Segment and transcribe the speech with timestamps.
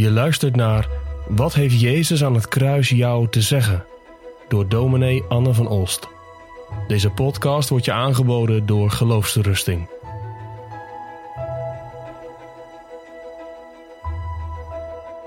[0.00, 0.88] Je luistert naar
[1.28, 3.84] Wat heeft Jezus aan het kruis jou te zeggen?
[4.48, 6.08] Door dominee Anne van Olst.
[6.88, 9.88] Deze podcast wordt je aangeboden door Geloofsterusting.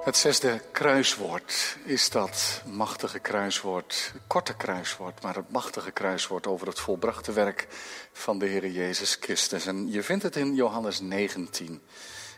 [0.03, 6.79] Het zesde kruiswoord is dat machtige kruiswoord, korte kruiswoord, maar het machtige kruiswoord over het
[6.79, 7.67] volbrachte werk
[8.11, 9.65] van de Heer Jezus Christus.
[9.65, 11.81] En je vindt het in Johannes 19,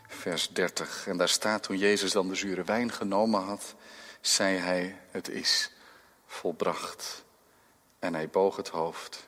[0.08, 1.08] vers 30.
[1.08, 3.76] En daar staat, toen Jezus dan de zure wijn genomen had,
[4.22, 5.72] zei hij, het is
[6.26, 7.24] volbracht.
[8.00, 9.28] En hij boog het hoofd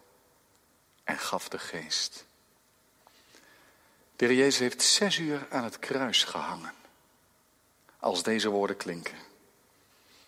[1.04, 2.26] en gaf de geest.
[4.16, 6.74] De Jezus heeft zes uur aan het kruis gehangen
[8.00, 9.18] als deze woorden klinken.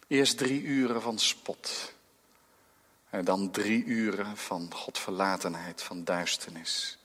[0.07, 1.93] Eerst drie uren van spot.
[3.09, 6.98] En dan drie uren van Godverlatenheid, van duisternis.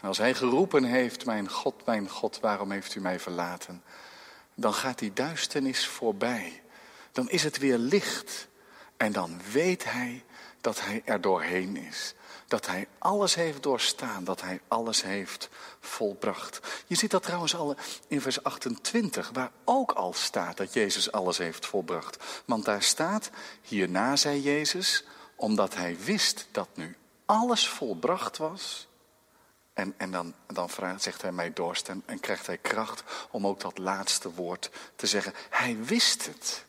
[0.00, 3.82] En als hij geroepen heeft, mijn God, mijn God, waarom heeft u mij verlaten?
[4.54, 6.62] Dan gaat die duisternis voorbij.
[7.12, 8.48] Dan is het weer licht.
[8.96, 10.24] En dan weet hij
[10.60, 12.14] dat hij er doorheen is
[12.48, 15.48] dat hij alles heeft doorstaan, dat hij alles heeft
[15.80, 16.60] volbracht.
[16.86, 21.38] Je ziet dat trouwens al in vers 28, waar ook al staat dat Jezus alles
[21.38, 22.42] heeft volbracht.
[22.44, 23.30] Want daar staat,
[23.62, 25.04] hierna zei Jezus,
[25.36, 26.96] omdat hij wist dat nu
[27.26, 28.88] alles volbracht was.
[29.78, 33.60] En, en dan, dan vraagt, zegt hij mij doorstem en krijgt hij kracht om ook
[33.60, 35.32] dat laatste woord te zeggen.
[35.50, 36.64] Hij wist het.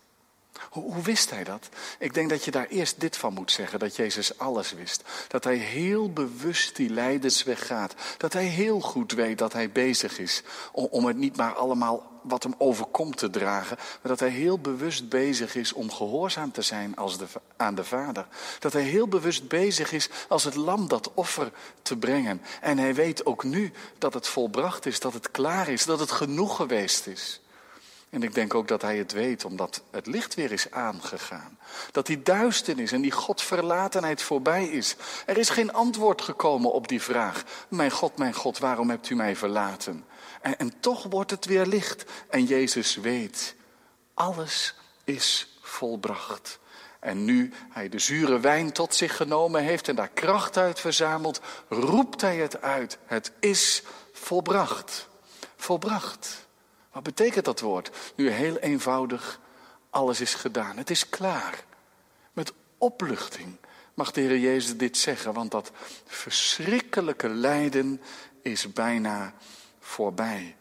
[0.69, 1.69] Hoe, hoe, wist hij dat?
[1.99, 5.03] Ik denk dat je daar eerst dit van moet zeggen: dat Jezus alles wist.
[5.27, 7.93] Dat hij heel bewust die lijdensweg gaat.
[8.17, 12.18] Dat hij heel goed weet dat hij bezig is om, om het niet maar allemaal
[12.30, 13.77] wat hem overkomt te dragen.
[13.77, 17.25] Maar dat hij heel bewust bezig is om gehoorzaam te zijn als de,
[17.58, 18.27] aan de Vader.
[18.59, 22.41] Dat hij heel bewust bezig is als het lam dat offer te brengen.
[22.61, 26.11] En hij weet ook nu dat het volbracht is, dat het klaar is, dat het
[26.11, 27.41] genoeg geweest is.
[28.09, 31.58] En ik denk ook dat hij het weet, omdat het licht weer is aangegaan.
[31.92, 34.95] Dat die duisternis en die godverlatenheid voorbij is.
[35.25, 37.43] Er is geen antwoord gekomen op die vraag.
[37.67, 40.05] Mijn God, mijn God, waarom hebt u mij verlaten?
[40.42, 42.05] En, toch wordt het weer licht.
[42.30, 43.55] En Jezus weet,
[44.14, 46.59] alles is volbracht.
[46.99, 51.41] En nu hij de zure wijn tot zich genomen heeft en daar kracht uit verzamelt,
[51.70, 52.97] roept hij het uit.
[53.05, 53.83] Het is
[54.14, 55.08] volbracht.
[55.55, 56.39] Volbracht.
[56.92, 57.92] Wat betekent dat woord?
[58.16, 59.39] Nu heel eenvoudig,
[59.89, 60.77] alles is gedaan.
[60.77, 61.64] Het is klaar.
[62.33, 63.58] Met opluchting
[63.94, 65.72] mag de Heer Jezus dit zeggen, want dat
[66.05, 68.02] verschrikkelijke lijden
[68.42, 69.33] is bijna
[69.80, 70.55] voorbij.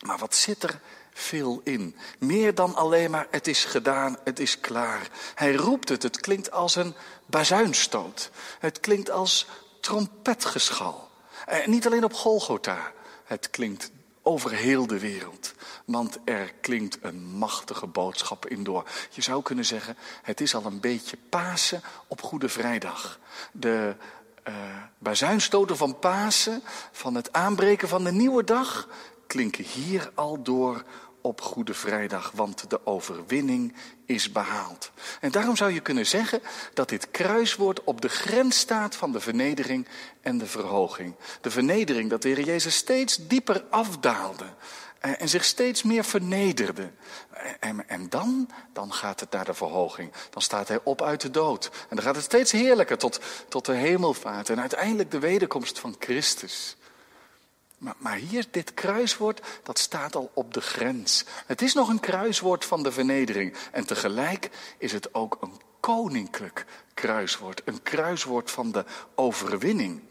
[0.00, 0.80] Maar wat zit er
[1.12, 1.96] veel in?
[2.18, 5.08] Meer dan alleen maar het is gedaan, het is klaar.
[5.34, 6.94] Hij roept het, het klinkt als een
[7.26, 8.30] bazuinstoot.
[8.58, 9.46] Het klinkt als
[9.80, 11.10] trompetgeschal.
[11.46, 12.92] En niet alleen op Golgotha,
[13.24, 13.90] het klinkt
[14.22, 15.54] over heel de wereld.
[15.84, 18.84] Want er klinkt een machtige boodschap in door.
[19.10, 23.18] Je zou kunnen zeggen, het is al een beetje Pasen op Goede Vrijdag.
[23.52, 23.94] De
[24.48, 24.54] uh,
[24.98, 26.62] bazuinstoten van Pasen,
[26.92, 28.88] van het aanbreken van de nieuwe dag,
[29.26, 30.84] klinken hier al door
[31.22, 33.74] op Goede Vrijdag, want de overwinning
[34.06, 34.90] is behaald.
[35.20, 36.42] En daarom zou je kunnen zeggen
[36.74, 39.88] dat dit kruiswoord op de grens staat van de vernedering
[40.20, 41.14] en de verhoging.
[41.40, 44.46] De vernedering dat de Heer Jezus steeds dieper afdaalde
[45.02, 46.90] en zich steeds meer vernederde.
[47.60, 50.12] En, en, dan, dan gaat het naar de verhoging.
[50.30, 51.70] Dan staat hij op uit de dood.
[51.88, 55.96] En dan gaat het steeds heerlijker tot, tot de hemelvaart en uiteindelijk de wederkomst van
[55.98, 56.76] Christus.
[57.82, 61.24] Maar, maar, hier, dit kruiswoord, dat staat al op de grens.
[61.46, 63.56] Het is nog een kruiswoord van de vernedering.
[63.72, 67.62] En tegelijk is het ook een koninklijk kruiswoord.
[67.64, 68.84] Een kruiswoord van de
[69.14, 70.02] overwinning.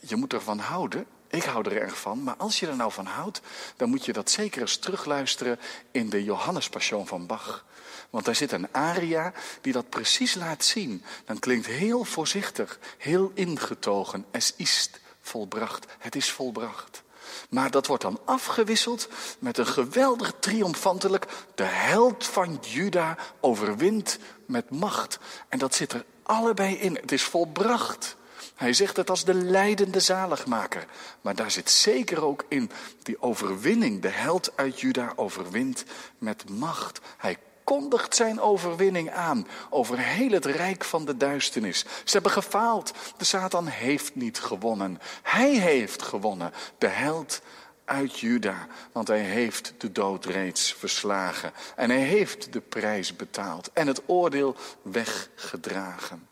[0.00, 1.06] Je moet ervan houden.
[1.28, 2.22] Ik hou er erg van.
[2.22, 3.40] Maar als je er nou van houdt,
[3.76, 5.58] dan moet je dat zeker eens terugluisteren
[5.90, 7.66] in de Johannespassion van Bach.
[8.10, 11.04] Want daar zit een aria die dat precies laat zien.
[11.24, 14.24] Dan klinkt heel voorzichtig, heel ingetogen.
[14.30, 15.86] Es ist volbracht.
[15.98, 17.02] Het is volbracht.
[17.50, 19.08] Maar dat wordt dan afgewisseld
[19.38, 21.26] met een geweldig triomfantelijk.
[21.54, 25.18] De held van Juda overwint met macht.
[25.48, 26.94] En dat zit er allebei in.
[26.94, 28.16] Het is volbracht.
[28.54, 30.86] Hij zegt het als de leidende zaligmaker.
[31.20, 32.70] Maar daar zit zeker ook in
[33.02, 34.02] die overwinning.
[34.02, 35.84] De held uit Juda overwint
[36.18, 37.00] met macht.
[37.16, 37.38] Hij
[37.68, 41.78] kondigt zijn overwinning aan over heel het rijk van de duisternis.
[42.04, 42.92] Ze hebben gefaald.
[43.16, 45.00] De Satan heeft niet gewonnen.
[45.22, 46.52] Hij heeft gewonnen.
[46.78, 47.40] De held
[47.84, 51.52] uit Juda, want hij heeft de dood reeds verslagen.
[51.76, 56.28] En hij heeft de prijs betaald en het oordeel weggedragen.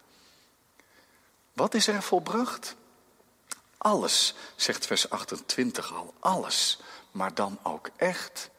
[1.52, 2.76] Wat is er volbracht?
[3.78, 6.80] Alles, zegt vers 28 al, alles.
[7.10, 8.50] Maar dan ook echt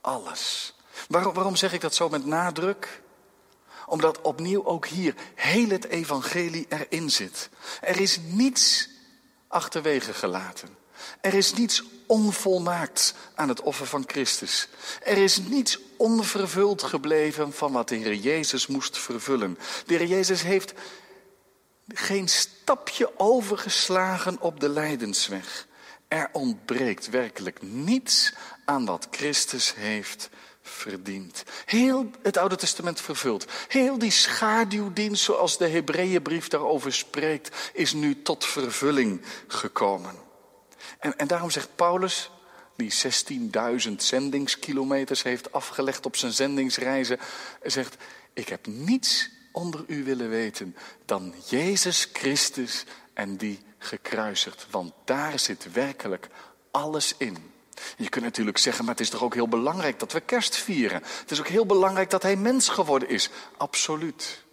[0.00, 0.72] alles.
[1.08, 3.02] Waarom, waarom zeg ik dat zo met nadruk?
[3.86, 7.48] Omdat opnieuw ook hier heel het evangelie erin zit.
[7.80, 8.88] Er is niets
[9.48, 10.76] achterwege gelaten.
[11.20, 14.68] Er is niets onvolmaakt aan het offer van Christus.
[15.02, 19.58] Er is niets onvervuld gebleven van wat de Heer Jezus moest vervullen.
[19.86, 20.72] De Heer Jezus heeft
[21.88, 25.66] geen stapje overgeslagen op de lijdensweg.
[26.08, 28.32] Er ontbreekt werkelijk niets
[28.64, 30.30] aan wat Christus heeft
[30.68, 31.42] verdiend.
[31.64, 33.46] Heel het Oude Testament vervuld.
[33.68, 40.14] Heel die schaduwdienst, zoals de Hebreeënbrief daarover spreekt, is nu tot vervulling gekomen.
[40.98, 42.30] En, en daarom zegt Paulus,
[42.76, 42.92] die
[43.88, 47.18] 16.000 zendingskilometers heeft afgelegd op zijn zendingsreizen,
[47.62, 47.96] zegt:
[48.32, 52.84] Ik heb niets onder u willen weten dan Jezus Christus
[53.14, 54.66] en die gekruisigd.
[54.70, 56.28] Want daar zit werkelijk
[56.70, 57.56] alles in.
[57.96, 61.02] Je kunt natuurlijk zeggen, maar het is toch ook heel belangrijk dat we kerst vieren.
[61.20, 63.30] Het is ook heel belangrijk dat hij mens geworden is.
[63.56, 64.44] Absoluut.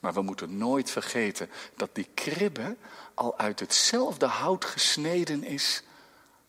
[0.00, 2.76] Maar we moeten nooit vergeten dat die kribbe
[3.14, 5.82] al uit hetzelfde hout gesneden is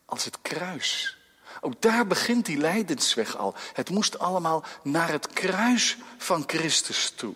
[0.06, 1.18] als het kruis.
[1.62, 3.56] Ook daar begint die lijdensweg al.
[3.74, 7.36] Het moest allemaal naar het kruis van Christus toe.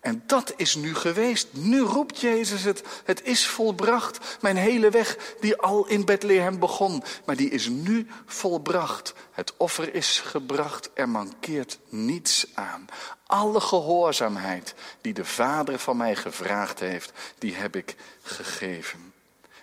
[0.00, 1.48] En dat is nu geweest.
[1.50, 2.82] Nu roept Jezus het.
[3.04, 4.38] Het is volbracht.
[4.40, 7.02] Mijn hele weg die al in Bethlehem begon.
[7.24, 9.14] Maar die is nu volbracht.
[9.32, 10.90] Het offer is gebracht.
[10.94, 12.86] Er mankeert niets aan.
[13.26, 19.13] Alle gehoorzaamheid die de Vader van mij gevraagd heeft, die heb ik gegeven.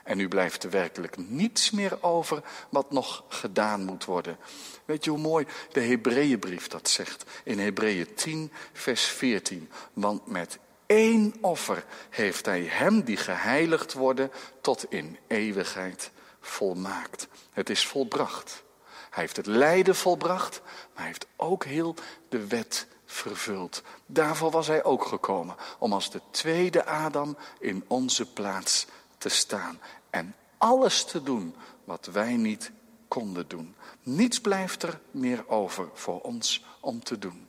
[0.03, 4.37] En nu blijft er werkelijk niets meer over wat nog gedaan moet worden.
[4.85, 7.25] Weet je hoe mooi de Hebreeënbrief dat zegt?
[7.43, 9.69] In Hebreeën 10, vers 14.
[9.93, 14.31] Want met één offer heeft hij hem die geheiligd worden
[14.61, 17.27] tot in eeuwigheid volmaakt.
[17.51, 18.63] Het is volbracht.
[19.09, 20.61] Hij heeft het lijden volbracht,
[20.95, 21.95] maar heeft ook heel
[22.29, 23.81] de wet vervuld.
[24.05, 28.85] Daarvoor was hij ook gekomen, om als de tweede Adam in onze plaats
[29.21, 29.79] te staan
[30.09, 32.71] en alles te doen wat wij niet
[33.07, 33.75] konden doen.
[34.03, 37.47] Niets blijft er meer over voor ons om te doen.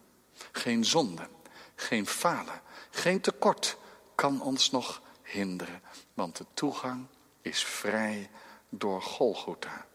[0.53, 1.29] Geen zonde,
[1.75, 3.77] geen falen, geen tekort
[4.15, 5.83] kan ons nog hinderen,
[6.15, 7.07] want de toegang
[7.43, 8.31] is vrij
[8.69, 9.87] door Golgotha.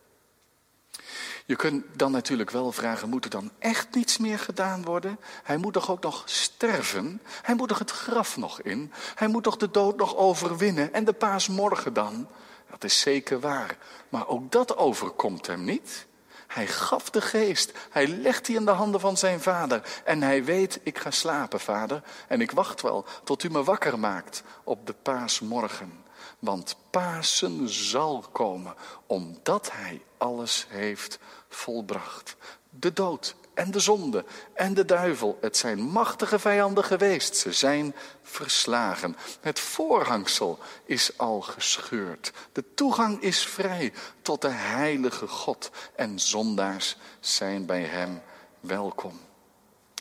[1.48, 5.20] Je kunt dan natuurlijk wel vragen, moet er dan echt niets meer gedaan worden?
[5.44, 7.22] Hij moet toch ook nog sterven?
[7.42, 8.92] Hij moet toch het graf nog in?
[9.16, 10.94] Hij moet toch de dood nog overwinnen?
[10.94, 12.28] En de paasmorgen dan?
[12.70, 13.78] Dat is zeker waar.
[14.10, 16.08] Maar ook dat overkomt hem niet.
[16.48, 17.72] Hij gaf de geest.
[17.90, 20.02] Hij legt die in de handen van zijn vader.
[20.04, 22.04] En hij weet, ik ga slapen, vader.
[22.28, 26.06] En ik wacht wel tot u me wakker maakt op de paasmorgen.
[26.40, 28.75] Want Pasen zal komen,
[29.06, 31.19] omdat hij alles heeft
[31.50, 32.36] volbracht.
[32.69, 35.38] De dood en de zonde en de duivel.
[35.42, 37.38] Het zijn machtige vijanden geweest.
[37.38, 39.16] Ze zijn verslagen.
[39.42, 42.31] Het voorhangsel is al gescheurd.
[42.52, 45.72] De toegang is vrij tot de heilige God.
[45.96, 48.22] En zondaars zijn bij hem
[48.60, 49.20] welkom.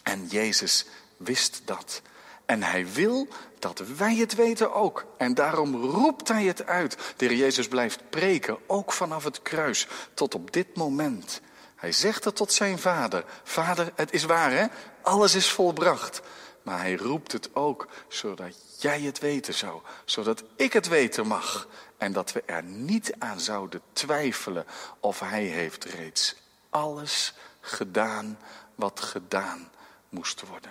[0.03, 0.87] En Jezus
[1.17, 2.03] wist dat.
[2.47, 3.29] En hij wil
[3.59, 5.05] dat wij het weten ook.
[5.19, 6.97] En daarom roept hij het uit.
[7.17, 11.41] De heer Jezus blijft preken, ook vanaf het kruis, tot op dit moment.
[11.77, 13.25] Hij zegt het tot zijn vader.
[13.45, 14.67] Vader, het is waar hè,
[15.03, 16.21] alles is volbracht.
[16.63, 19.81] Maar hij roept het ook zodat jij het weten zou.
[20.05, 21.69] Zodat ik het weten mag.
[21.99, 24.67] En dat we er niet aan zouden twijfelen
[25.01, 26.37] of hij heeft reeds
[26.71, 28.39] alles gedaan
[28.75, 29.71] wat gedaan
[30.09, 30.71] moest worden.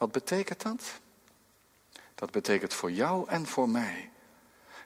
[0.00, 0.82] Wat betekent dat?
[2.14, 4.10] Dat betekent voor jou en voor mij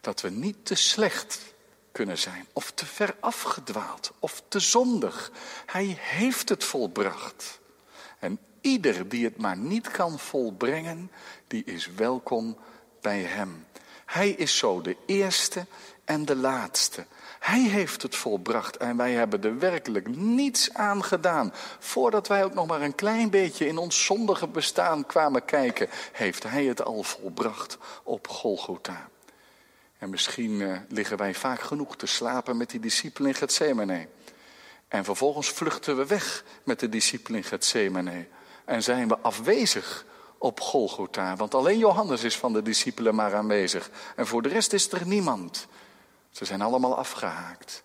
[0.01, 1.53] dat we niet te slecht
[1.91, 5.31] kunnen zijn, of te ver afgedwaald, of te zondig.
[5.65, 7.59] Hij heeft het volbracht.
[8.19, 11.11] En ieder die het maar niet kan volbrengen,
[11.47, 12.57] die is welkom
[13.01, 13.65] bij hem.
[14.05, 15.65] Hij is zo de eerste
[16.05, 17.05] en de laatste.
[17.45, 21.53] Hij heeft het volbracht en wij hebben er werkelijk niets aan gedaan.
[21.79, 26.43] Voordat wij ook nog maar een klein beetje in ons zondige bestaan kwamen kijken, heeft
[26.43, 29.09] Hij het al volbracht op Golgotha.
[29.97, 34.07] En misschien uh, liggen wij vaak genoeg te slapen met die discipelen in Gethsemane.
[34.87, 38.27] En vervolgens vluchten we weg met de discipelen in Gethsemane.
[38.65, 40.05] En zijn we afwezig
[40.37, 41.35] op Golgotha.
[41.35, 43.89] Want alleen Johannes is van de discipelen maar aanwezig.
[44.15, 45.67] En voor de rest is er niemand.
[46.35, 47.83] Ze zijn allemaal afgehaakt.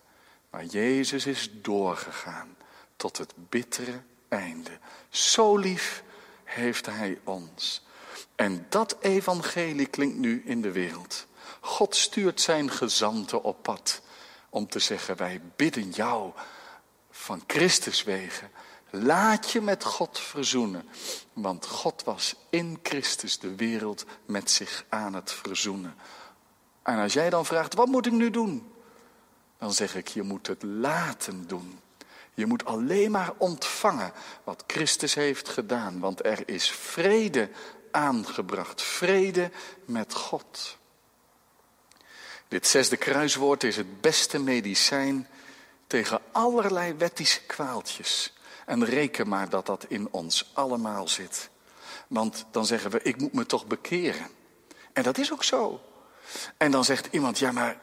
[0.49, 2.55] Maar Jezus is doorgegaan
[2.95, 4.79] tot het bittere einde.
[5.09, 6.03] Zo lief
[6.43, 7.85] heeft Hij ons.
[8.35, 11.27] En dat evangelie klinkt nu in de wereld.
[11.59, 14.01] God stuurt zijn gezanten op pad
[14.49, 16.31] om te zeggen, wij bidden jou
[17.09, 18.51] van Christus wegen,
[18.93, 20.89] Laat je met God verzoenen.
[21.33, 25.95] Want God was in Christus de wereld met zich aan het verzoenen.
[26.83, 28.73] En als jij dan vraagt, wat moet ik nu doen?
[29.57, 31.79] Dan zeg ik, je moet het laten doen.
[32.33, 34.11] Je moet alleen maar ontvangen
[34.43, 35.99] wat Christus heeft gedaan.
[35.99, 37.49] Want er is vrede
[37.91, 38.81] aangebracht.
[38.81, 39.51] Vrede
[39.85, 40.77] met God.
[42.47, 45.27] Dit zesde kruiswoord is het beste medicijn
[45.87, 48.33] tegen allerlei wettische kwaaltjes.
[48.65, 51.49] En reken maar dat dat in ons allemaal zit.
[52.07, 54.27] Want dan zeggen we, ik moet me toch bekeren.
[54.93, 55.81] En dat is ook zo.
[56.57, 57.77] En dan zegt iemand, ja maar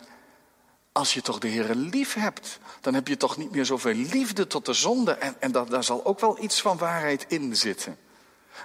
[0.99, 4.47] als je toch de Heer lief hebt, dan heb je toch niet meer zoveel liefde
[4.47, 5.13] tot de zonde.
[5.13, 7.99] En, en dat, daar zal ook wel iets van waarheid in zitten.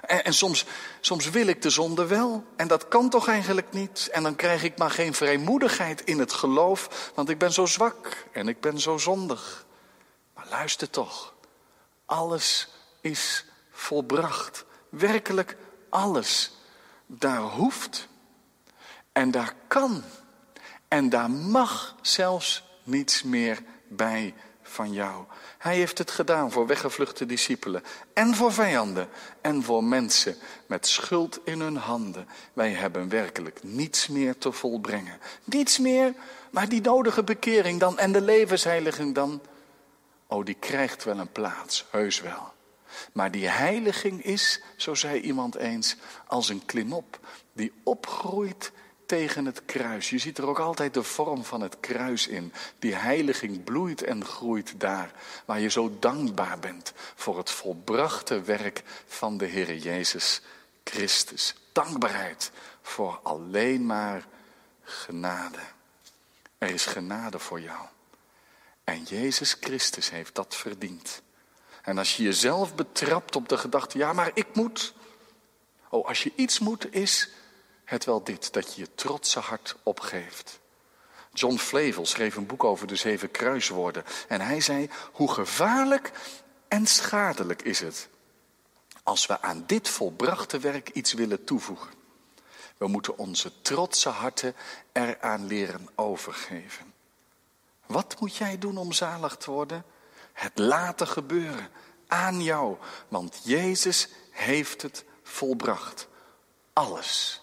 [0.00, 0.64] En, en, soms,
[1.00, 2.44] soms wil ik de zonde wel.
[2.56, 4.08] En dat kan toch eigenlijk niet.
[4.12, 7.10] En dan krijg ik maar geen vrijmoedigheid in het geloof.
[7.14, 9.66] Want ik ben zo zwak en ik ben zo zondig.
[10.34, 11.34] Maar luister toch.
[12.06, 12.68] Alles
[13.00, 14.64] is volbracht.
[14.88, 15.56] Werkelijk
[15.88, 16.52] alles.
[17.06, 18.08] Daar hoeft
[19.14, 20.02] en daar kan
[20.88, 25.24] en daar mag zelfs niets meer bij van jou.
[25.58, 29.08] Hij heeft het gedaan voor weggevluchte discipelen en voor vijanden
[29.40, 32.28] en voor mensen met schuld in hun handen.
[32.52, 35.18] Wij hebben werkelijk niets meer te volbrengen.
[35.44, 36.14] Niets meer,
[36.50, 39.40] maar die nodige bekering dan en de levensheiliging dan.
[40.26, 42.52] Oh, die krijgt wel een plaats, heus wel.
[43.12, 47.18] Maar die heiliging is, zo zei iemand eens, als een klimop
[47.52, 48.72] die opgroeit
[49.06, 50.10] tegen het kruis.
[50.10, 52.52] Je ziet er ook altijd de vorm van het kruis in.
[52.78, 55.12] Die heiliging bloeit en groeit daar,
[55.44, 60.40] waar je zo dankbaar bent voor het volbrachte werk van de Heer Jezus
[60.84, 61.54] Christus.
[61.72, 62.50] Dankbaarheid
[62.82, 64.26] voor alleen maar
[64.82, 65.58] genade.
[66.58, 67.86] Er is genade voor jou.
[68.84, 71.22] En Jezus Christus heeft dat verdiend.
[71.82, 74.94] En als je jezelf betrapt op de gedachte, ja maar ik moet.
[75.88, 77.30] Oh, als je iets moet is
[77.84, 80.60] het wel dit, dat je je trotse hart opgeeft.
[81.32, 84.04] John Flavel schreef een boek over de zeven kruiswoorden.
[84.28, 86.12] En hij zei, hoe gevaarlijk
[86.68, 88.08] en schadelijk is het
[89.04, 91.90] als we aan dit volbrachte werk iets willen toevoegen.
[92.76, 94.54] We moeten onze trotse harten
[94.92, 96.92] eraan leren overgeven.
[97.86, 99.84] Wat moet jij doen om zalig te worden?
[100.32, 101.68] Het laten gebeuren
[102.06, 102.76] aan jou,
[103.08, 106.08] want Jezus heeft het volbracht.
[106.72, 107.42] Alles